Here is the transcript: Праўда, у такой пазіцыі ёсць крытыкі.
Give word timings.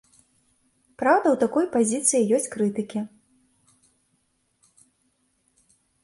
Праўда, 0.99 1.27
у 1.33 1.37
такой 1.43 1.65
пазіцыі 1.75 2.29
ёсць 2.37 2.49
крытыкі. 2.55 3.03